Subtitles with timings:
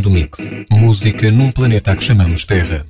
[0.00, 0.38] Mundo Mix.
[0.70, 2.86] Música num planeta que chamamos Terra.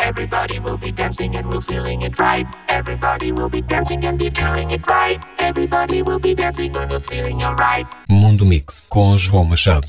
[0.00, 2.44] Everybody will be dancing and we're feeling it right.
[2.66, 5.20] Everybody will be dancing and be feeling it right.
[5.38, 7.86] Everybody will be dancing and we're feeling alright.
[8.08, 9.86] Mundo Mix, com João Machado.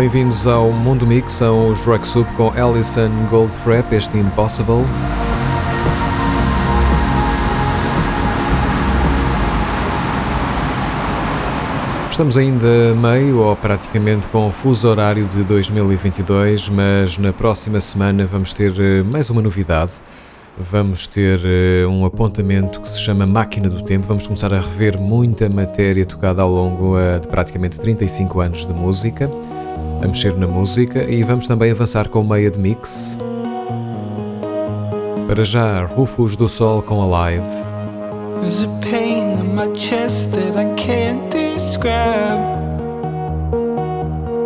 [0.00, 4.82] Bem-vindos ao Mundo Mix, são os Rock Soup com Alison Goldfrapp, este Impossible.
[12.10, 18.24] Estamos ainda meio ou praticamente com o fuso horário de 2022, mas na próxima semana
[18.24, 20.00] vamos ter eh, mais uma novidade.
[20.58, 24.06] Vamos ter eh, um apontamento que se chama Máquina do Tempo.
[24.06, 28.72] Vamos começar a rever muita matéria tocada ao longo eh, de praticamente 35 anos de
[28.72, 29.30] música
[30.02, 33.18] a mexer na música e vamos também avançar com meia de mix.
[35.26, 37.44] Para já, Rufus do Sol com Alive.
[38.40, 42.40] There's a pain in my chest that I can't describe.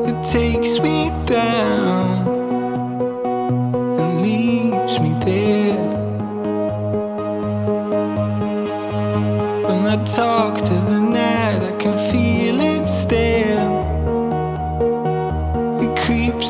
[0.06, 2.27] It takes me down
[3.99, 5.95] and leaves me there.
[9.62, 12.44] When I talk to the night, I can feel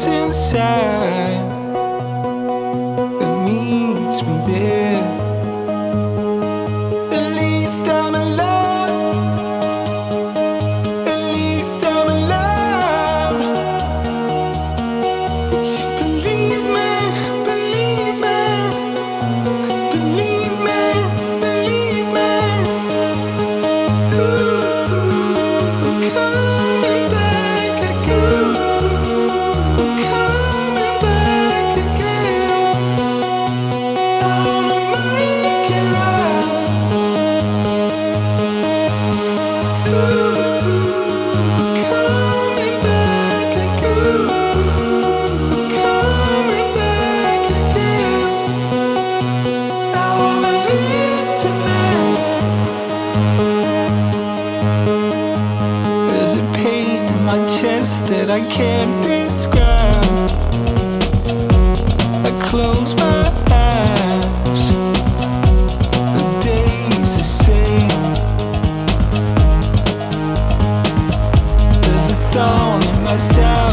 [0.03, 1.54] inside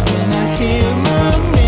[0.09, 1.60] when I hear my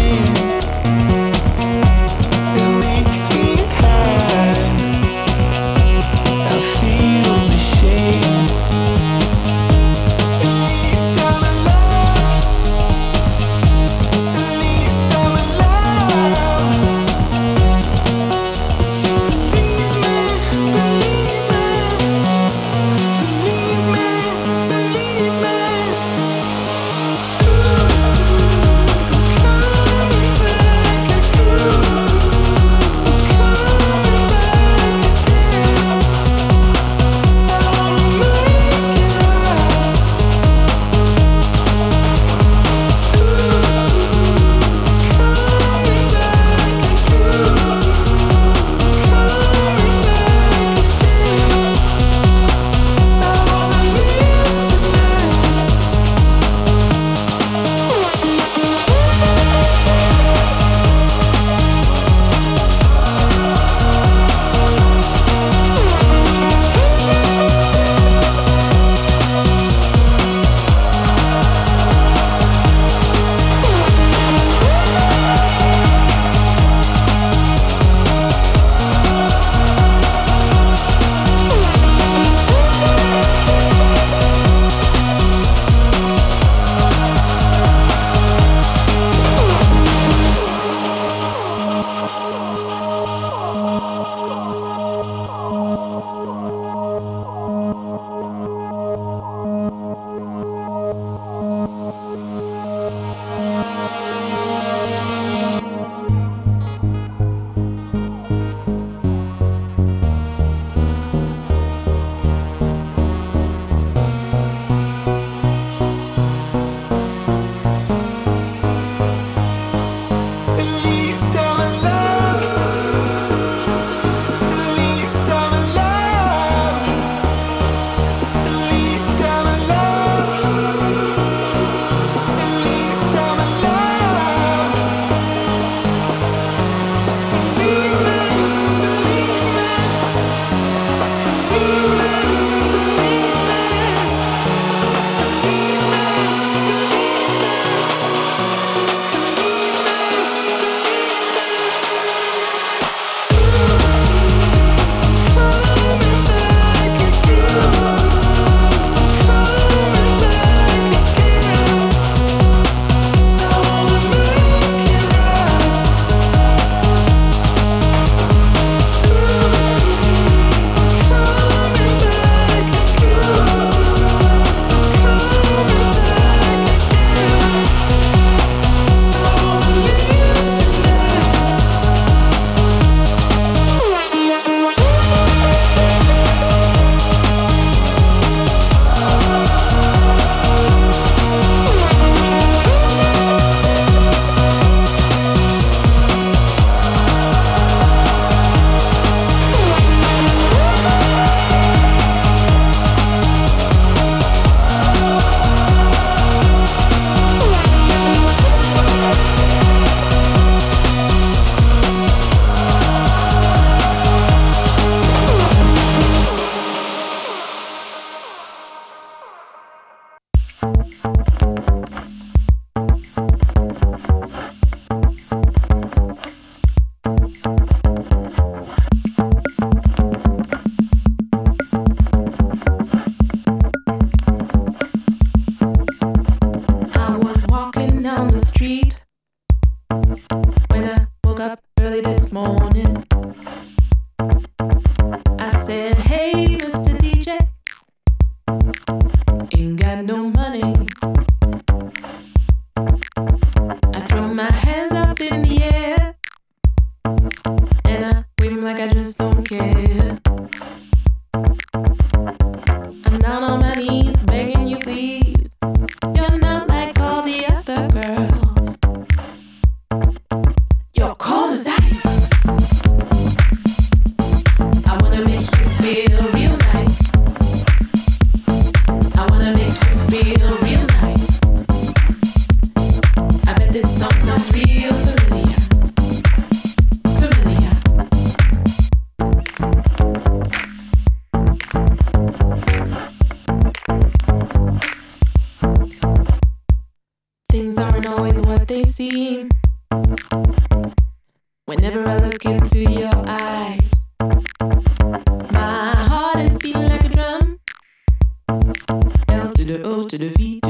[310.14, 310.63] sublime, the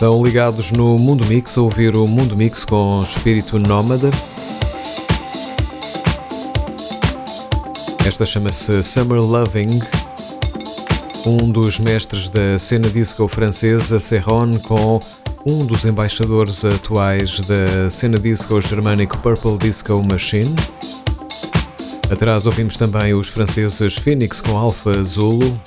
[0.00, 4.08] Estão ligados no Mundo Mix a ouvir o Mundo Mix com espírito nómada.
[8.06, 9.78] Esta chama-se Summer Loving,
[11.26, 15.00] um dos mestres da cena disco francesa, Serron, com
[15.44, 20.56] um dos embaixadores atuais da cena disco germânico Purple Disco Machine.
[22.10, 25.60] Atrás ouvimos também os franceses Phoenix com Alpha Zulu,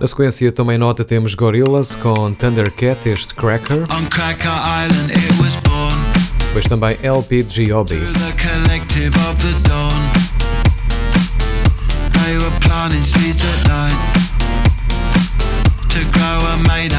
[0.00, 3.82] Na sequência, também nota, temos Gorillaz com Thundercat, este Cracker.
[3.92, 5.94] On Cracker Island it was born.
[6.38, 7.96] Depois também LPG Hobby.
[12.12, 13.96] They were planting seeds at night
[15.90, 16.94] To grow a made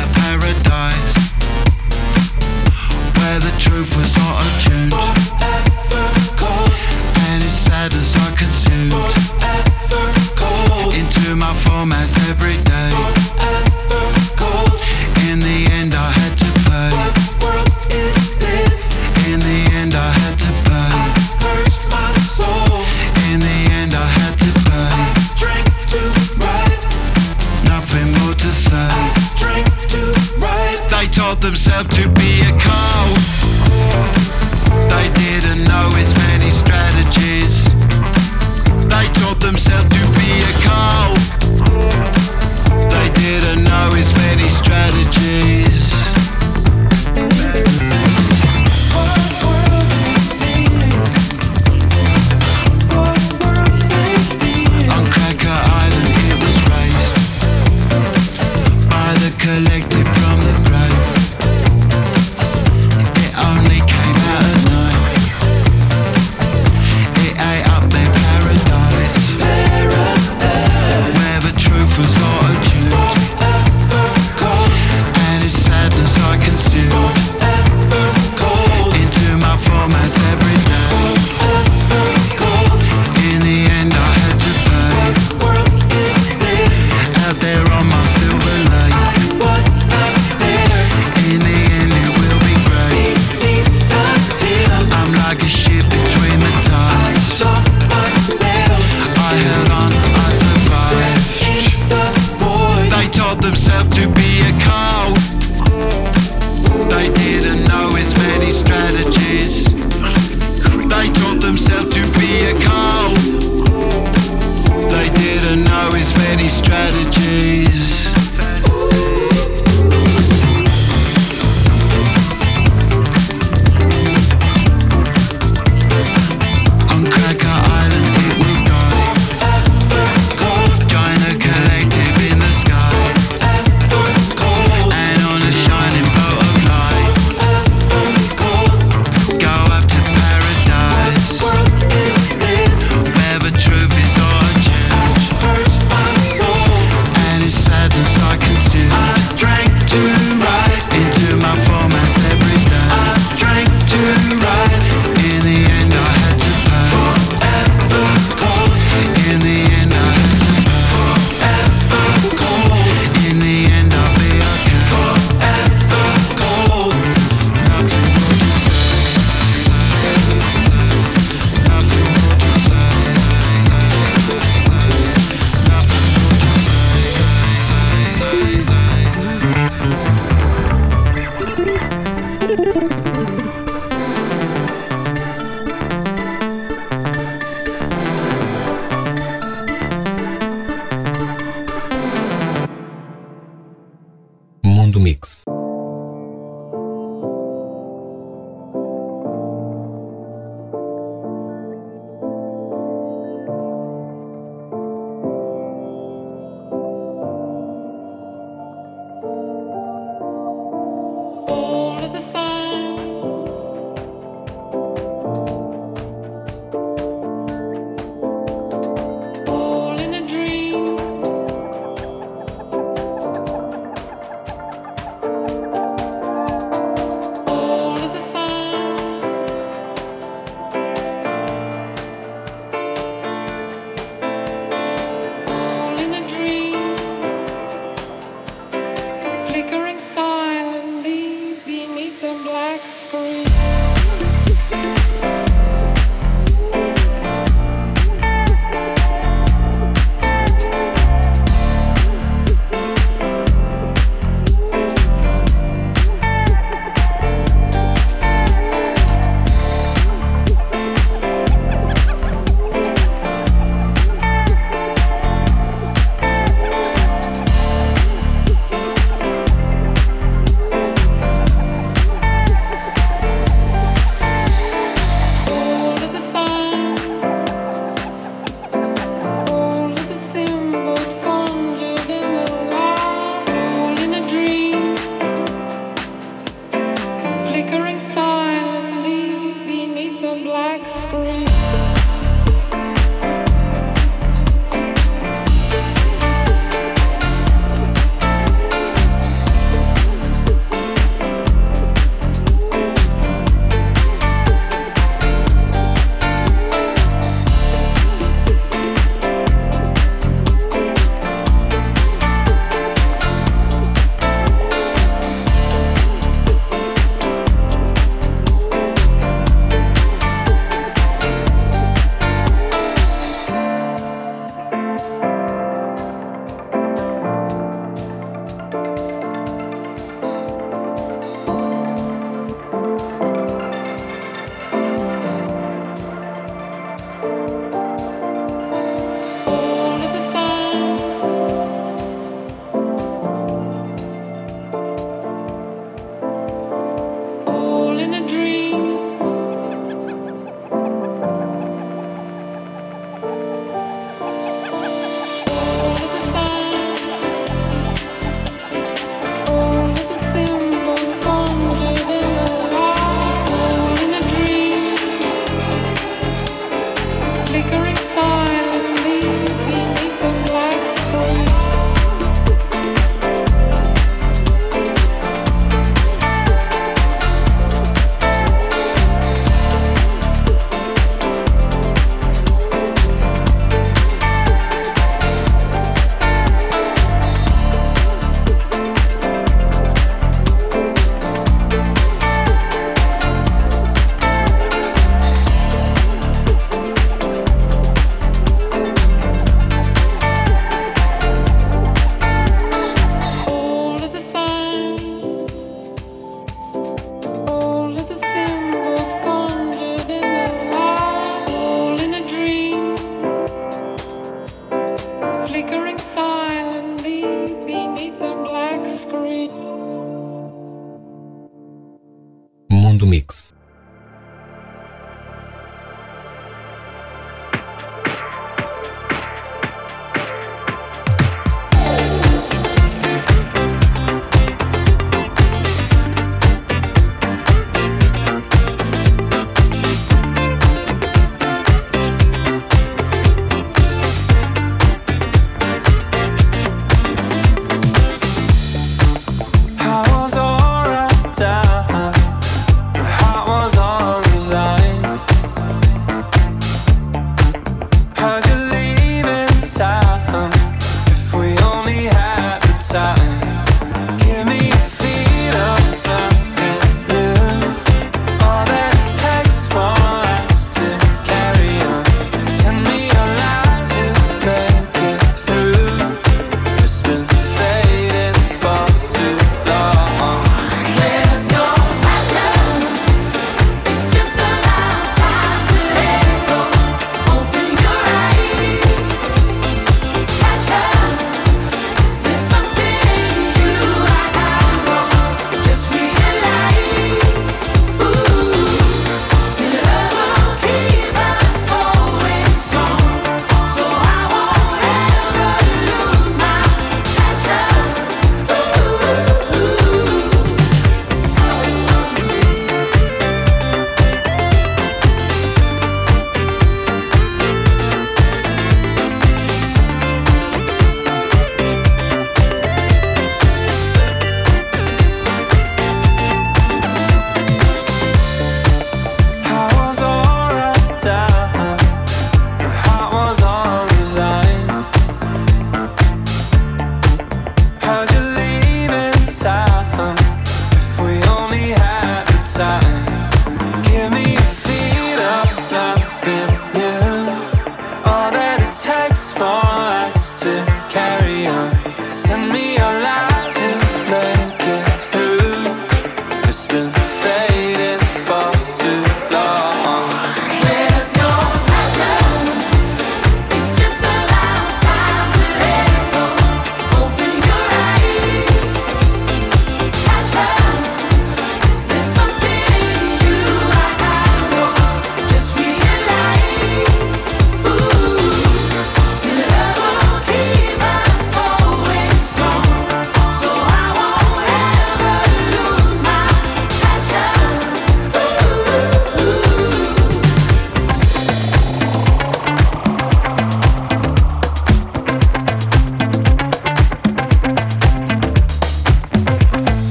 [556.67, 557.10] been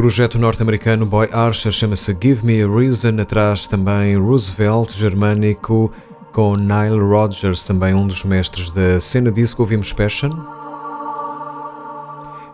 [0.00, 5.92] projeto norte-americano Boy Archer chama-se Give Me a Reason, atrás também Roosevelt germânico
[6.32, 10.30] com Nile Rodgers, também um dos mestres da cena disco, ouvimos Passion.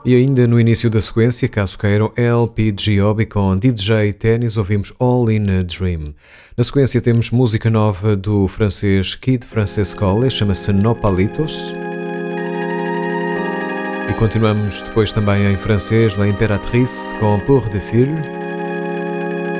[0.05, 5.31] E ainda no início da sequência, caso queiram, LP Giobi com DJ Tennis, ouvimos All
[5.31, 6.17] in a Dream.
[6.57, 11.86] Na sequência temos música nova do francês Kid Francescoli, chama-se Nopalitos.
[14.09, 18.09] E continuamos depois também em francês, La Imperatrice com Pour de Fil.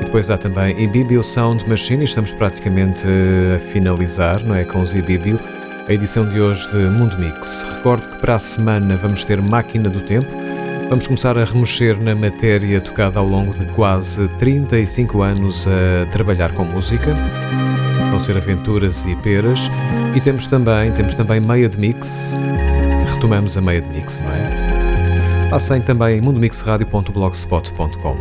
[0.01, 3.07] E depois há também Ibibio Sound Machine, e estamos praticamente
[3.55, 4.65] a finalizar, não é?
[4.65, 5.41] Com os Ibibio
[5.89, 7.63] a edição de hoje de Mundo Mix.
[7.63, 10.31] Recordo que para a semana vamos ter Máquina do Tempo.
[10.89, 16.53] Vamos começar a remexer na matéria tocada ao longo de quase 35 anos a trabalhar
[16.53, 17.15] com música.
[18.17, 19.71] Vão ser aventuras e peras.
[20.15, 22.35] E temos também, temos também meia de mix.
[23.13, 25.49] Retomamos a meia de mix, não é?
[25.51, 28.17] Passem também mundomixradio.blogspot.com.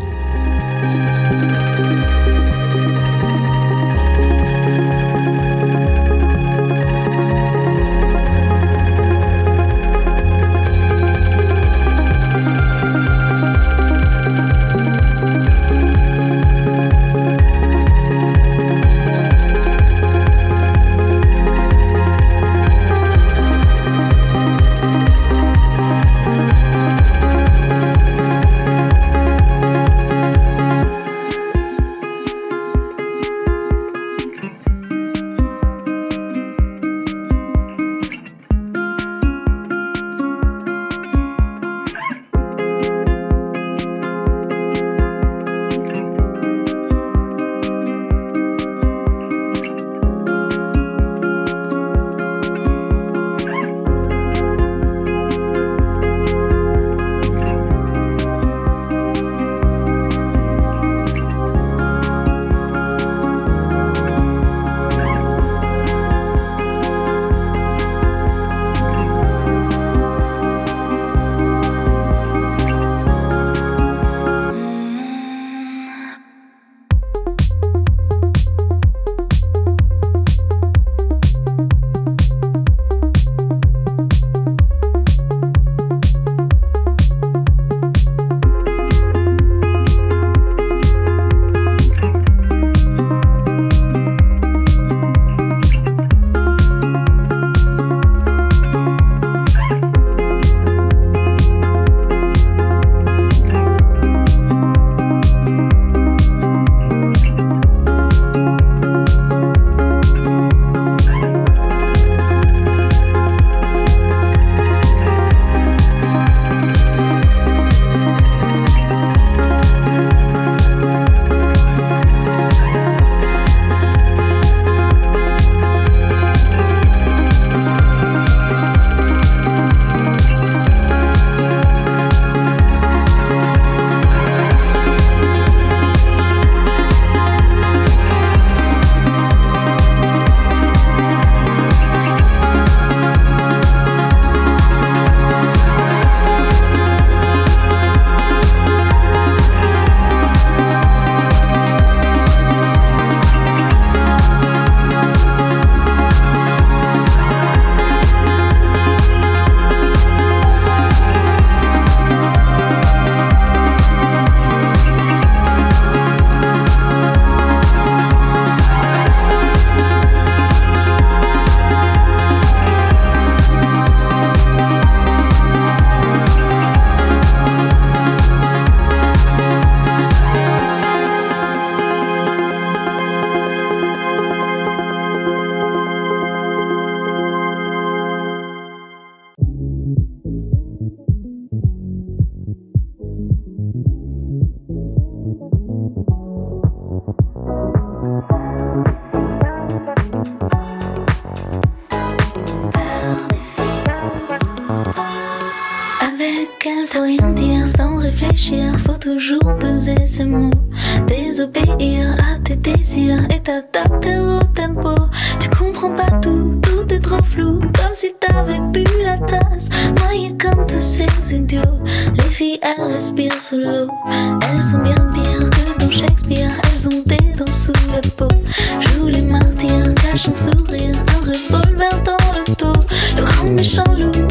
[228.80, 232.80] Jouent les martyrs, cachent un sourire, un revolver dans le dos.
[233.18, 234.25] Le grand méchant loup,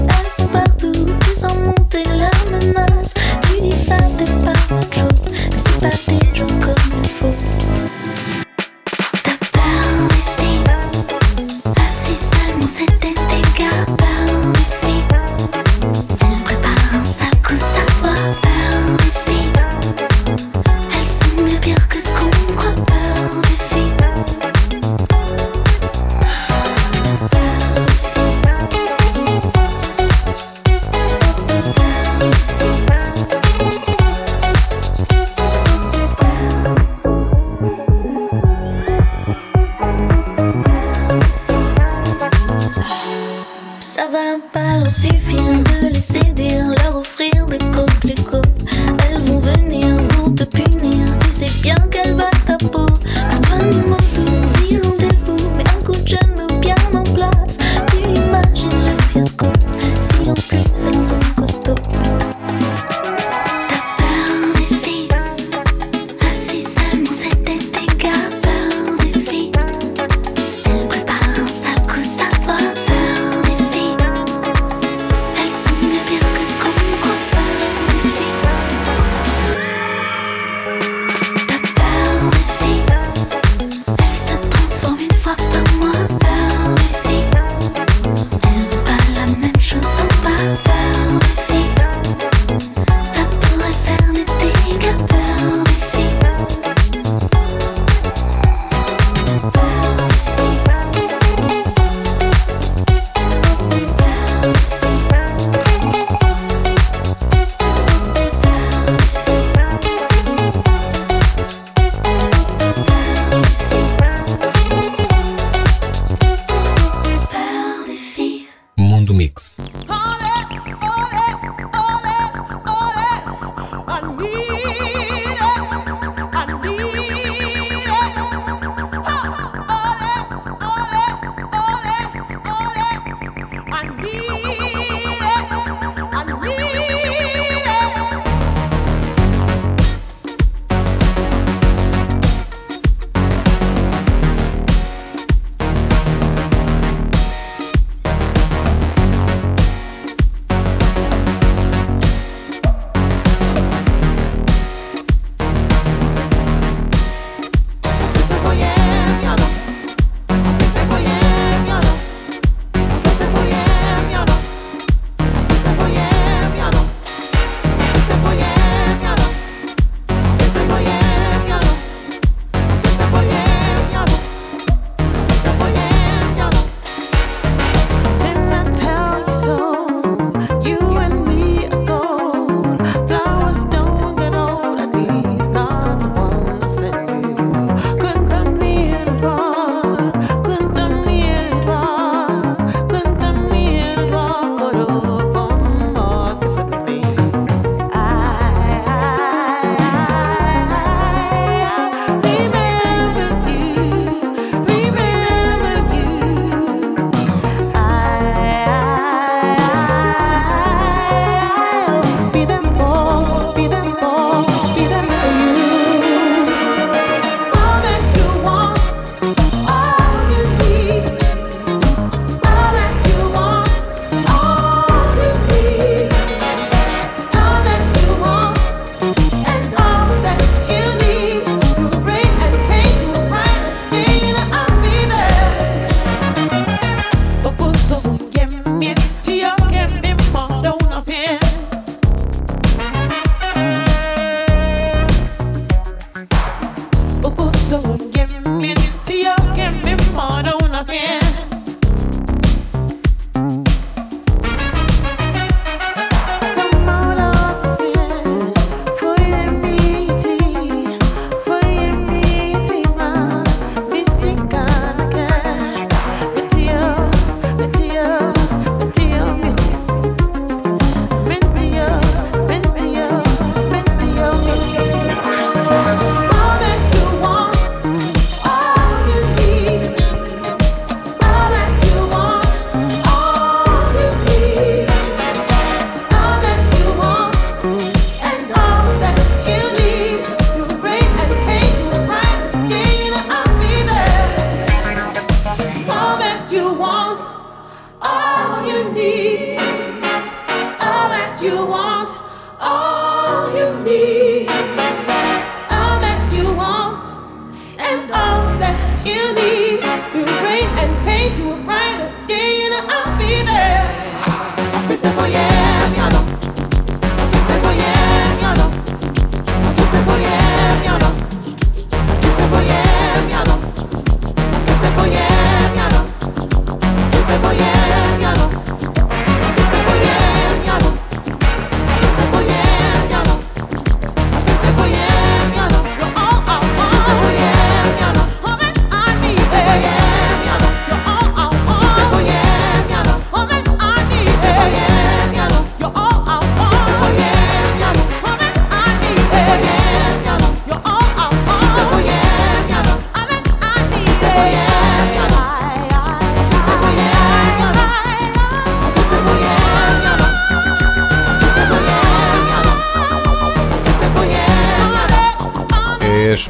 [315.07, 315.54] I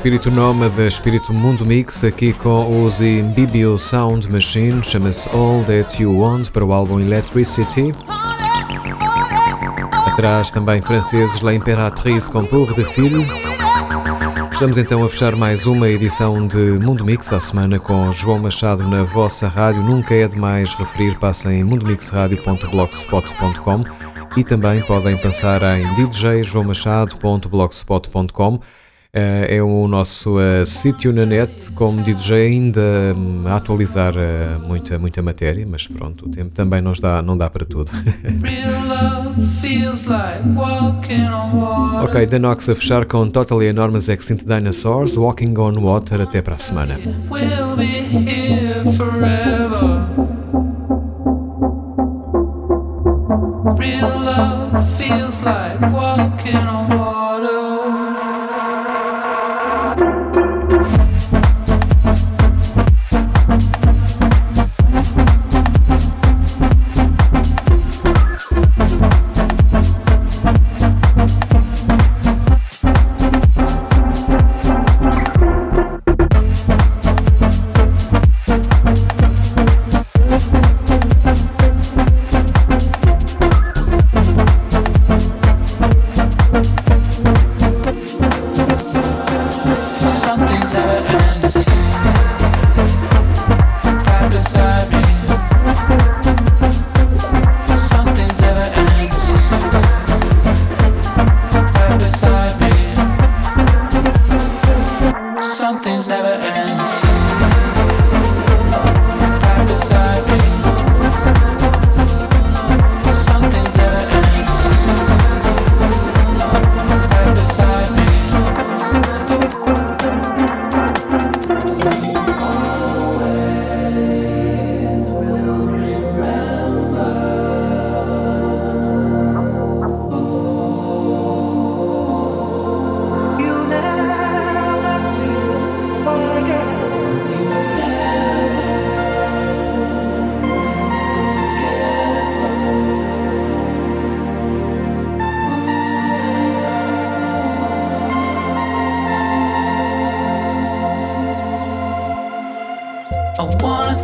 [0.05, 6.21] espírito nómada, espírito mundo mix, aqui com os Imbibio Sound Machine, chama-se All That You
[6.21, 7.91] Want para o álbum Electricity.
[10.07, 13.25] Atrás também franceses La Imperatrice com Pour de Filho.
[14.53, 18.87] Estamos então a fechar mais uma edição de Mundo Mix à semana com João Machado
[18.87, 19.83] na vossa rádio.
[19.83, 23.85] Nunca é demais referir, passem em mundomixradio.blogspot.com
[24.37, 28.84] e também podem pensar em djjoãomachado.blogspot.com eh,
[29.15, 32.81] é o nosso uh, sítio na net, como DJ ainda
[33.17, 37.39] um, a atualizar uh, muita, muita matéria, mas pronto, o tempo também não dá, não
[37.39, 37.93] dá para tudo.
[42.03, 46.57] ok, The Nox a fechar com Totally Enormous Extinct Dinosaurs, Walking on Water, até para
[46.57, 46.99] a semana.
[53.79, 57.14] Real love feels like walking on water.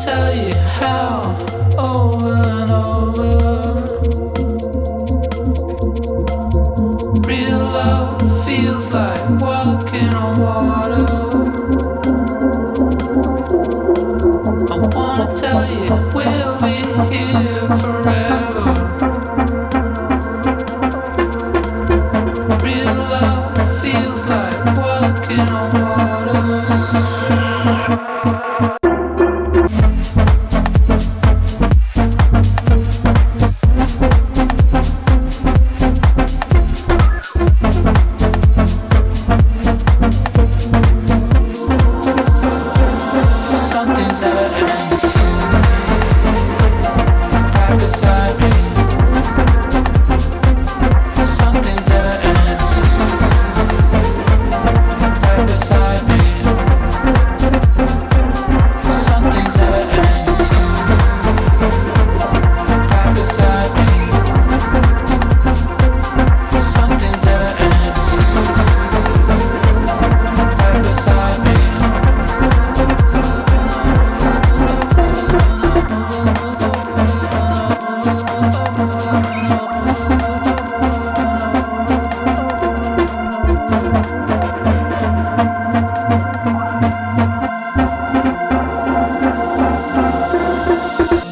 [0.04, 1.20] tell you how
[1.78, 3.20] over and over.
[7.26, 9.19] Real love feels like.